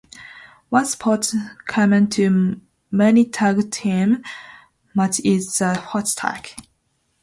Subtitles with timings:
[0.69, 1.31] One spot
[1.67, 2.59] common to
[2.89, 4.23] many tag team
[4.95, 6.53] match is the "hot tag".